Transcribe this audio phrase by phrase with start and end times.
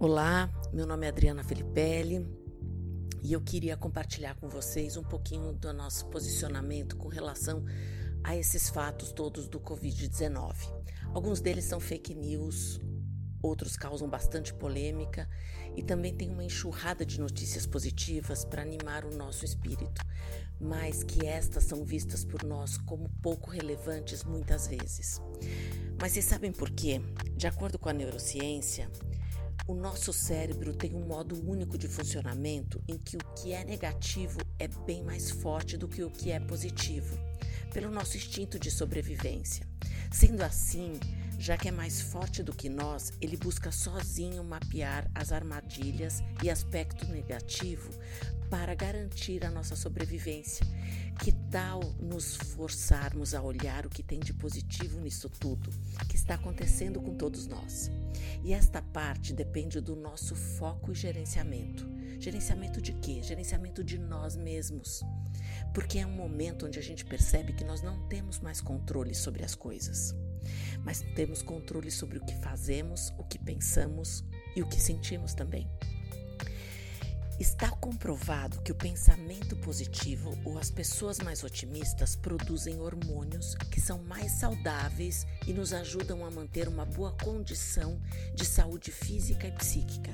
[0.00, 2.26] Olá, meu nome é Adriana Felipelli
[3.22, 7.64] e eu queria compartilhar com vocês um pouquinho do nosso posicionamento com relação
[8.22, 10.54] a esses fatos todos do Covid-19.
[11.12, 12.80] Alguns deles são fake news,
[13.42, 15.28] outros causam bastante polêmica
[15.76, 20.02] e também tem uma enxurrada de notícias positivas para animar o nosso espírito,
[20.60, 25.20] mas que estas são vistas por nós como pouco relevantes muitas vezes.
[26.00, 27.00] Mas vocês sabem por quê?
[27.36, 28.90] De acordo com a neurociência,
[29.66, 34.40] o nosso cérebro tem um modo único de funcionamento em que o que é negativo
[34.58, 37.18] é bem mais forte do que o que é positivo,
[37.72, 39.68] pelo nosso instinto de sobrevivência.
[40.10, 40.98] Sendo assim,
[41.38, 46.50] já que é mais forte do que nós, ele busca sozinho mapear as armadilhas e
[46.50, 47.90] aspecto negativo
[48.50, 50.66] para garantir a nossa sobrevivência.
[51.22, 55.70] Que tal nos forçarmos a olhar o que tem de positivo nisso tudo
[56.08, 57.90] que está acontecendo com todos nós?
[58.42, 61.86] E esta parte depende do nosso foco e gerenciamento.
[62.18, 63.22] Gerenciamento de quê?
[63.22, 65.02] Gerenciamento de nós mesmos.
[65.72, 69.44] Porque é um momento onde a gente percebe que nós não temos mais controle sobre
[69.44, 70.14] as coisas,
[70.84, 75.68] mas temos controle sobre o que fazemos, o que pensamos e o que sentimos também.
[77.38, 84.02] Está comprovado que o pensamento positivo ou as pessoas mais otimistas produzem hormônios que são
[84.02, 88.02] mais saudáveis e nos ajudam a manter uma boa condição
[88.34, 90.10] de saúde física e psíquica.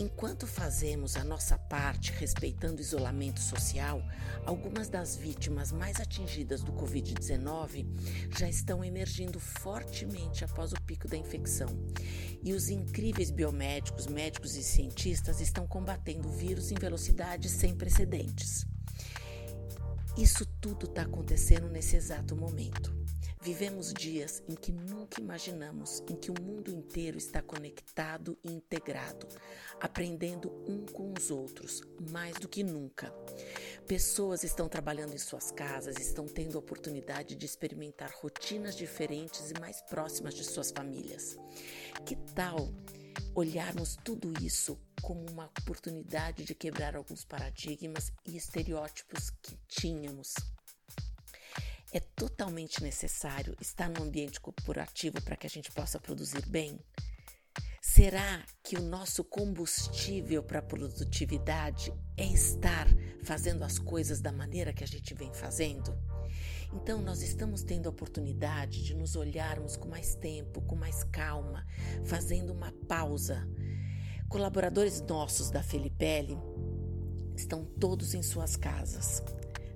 [0.00, 4.02] Enquanto fazemos a nossa parte respeitando o isolamento social,
[4.44, 7.86] algumas das vítimas mais atingidas do Covid-19
[8.36, 11.68] já estão emergindo fortemente após o pico da infecção.
[12.42, 18.66] E os incríveis biomédicos, médicos e cientistas estão combatendo o vírus em velocidades sem precedentes.
[20.16, 22.93] Isso tudo está acontecendo nesse exato momento.
[23.44, 29.28] Vivemos dias em que nunca imaginamos, em que o mundo inteiro está conectado e integrado,
[29.78, 33.12] aprendendo um com os outros, mais do que nunca.
[33.86, 39.60] Pessoas estão trabalhando em suas casas, estão tendo a oportunidade de experimentar rotinas diferentes e
[39.60, 41.36] mais próximas de suas famílias.
[42.06, 42.72] Que tal
[43.34, 50.32] olharmos tudo isso como uma oportunidade de quebrar alguns paradigmas e estereótipos que tínhamos?
[51.94, 56.76] É totalmente necessário estar no ambiente corporativo para que a gente possa produzir bem?
[57.80, 62.88] Será que o nosso combustível para a produtividade é estar
[63.22, 65.96] fazendo as coisas da maneira que a gente vem fazendo?
[66.72, 71.64] Então, nós estamos tendo a oportunidade de nos olharmos com mais tempo, com mais calma,
[72.02, 73.48] fazendo uma pausa.
[74.28, 76.36] Colaboradores nossos da Felipelli
[77.36, 79.22] estão todos em suas casas,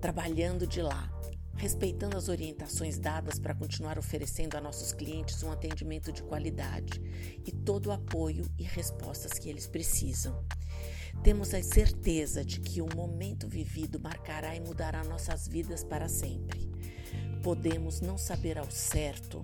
[0.00, 1.20] trabalhando de lá
[1.60, 6.98] respeitando as orientações dadas para continuar oferecendo a nossos clientes um atendimento de qualidade
[7.44, 10.42] e todo o apoio e respostas que eles precisam.
[11.22, 16.66] Temos a certeza de que o momento vivido marcará e mudará nossas vidas para sempre.
[17.42, 19.42] Podemos não saber ao certo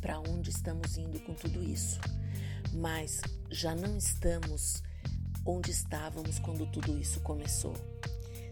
[0.00, 2.00] para onde estamos indo com tudo isso,
[2.72, 4.82] mas já não estamos
[5.44, 7.74] onde estávamos quando tudo isso começou.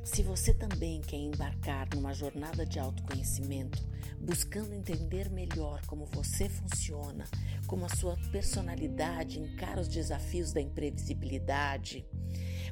[0.02, 3.86] Se você também quer embarcar numa jornada de autoconhecimento,
[4.18, 7.26] buscando entender melhor como você funciona,
[7.66, 12.04] como a sua personalidade encara os desafios da imprevisibilidade,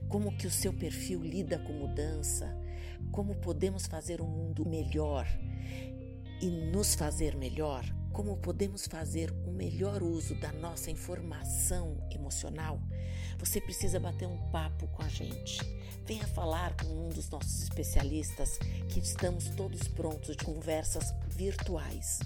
[0.09, 2.57] como que o seu perfil lida com mudança,
[3.13, 5.27] como podemos fazer um mundo melhor
[6.41, 12.81] e nos fazer melhor, como podemos fazer um melhor uso da nossa informação emocional,
[13.39, 15.59] você precisa bater um papo com a gente.
[16.05, 18.59] Venha falar com um dos nossos especialistas
[18.89, 22.19] que estamos todos prontos de conversas virtuais,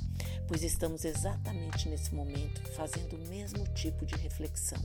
[0.47, 4.81] pois estamos exatamente nesse momento fazendo o mesmo tipo de reflexão.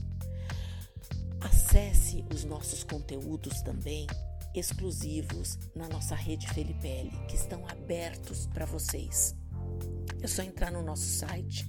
[1.40, 4.06] Acesse os nossos conteúdos também
[4.52, 9.37] exclusivos na nossa rede Felipelli, que estão abertos para vocês.
[10.22, 11.66] É só entrar no nosso site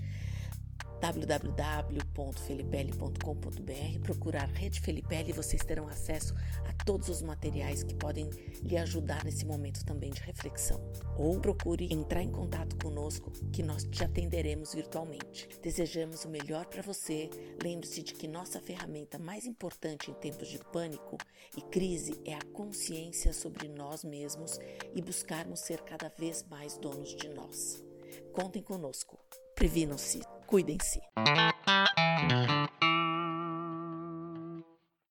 [0.99, 6.35] www.felipelli.com.br, procurar Rede Felipelli e vocês terão acesso
[6.67, 8.29] a todos os materiais que podem
[8.61, 10.81] lhe ajudar nesse momento também de reflexão.
[11.17, 15.47] Ou procure entrar em contato conosco que nós te atenderemos virtualmente.
[15.61, 17.29] Desejamos o melhor para você.
[17.63, 21.17] Lembre-se de que nossa ferramenta mais importante em tempos de pânico
[21.57, 24.59] e crise é a consciência sobre nós mesmos
[24.93, 27.88] e buscarmos ser cada vez mais donos de nós.
[28.33, 29.19] Contem conosco.
[29.55, 30.99] Previnam-se, cuidem-se.